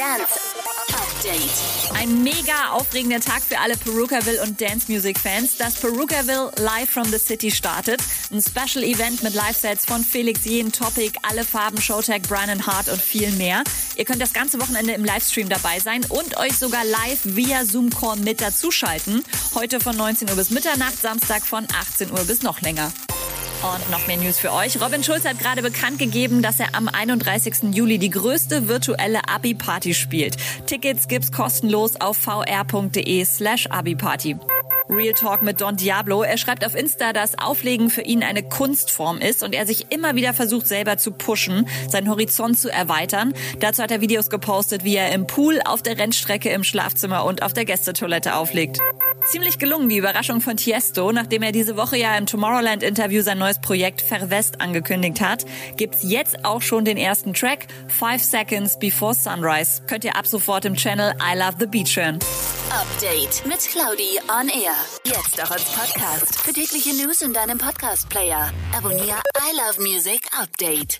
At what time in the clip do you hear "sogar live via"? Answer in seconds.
16.56-17.66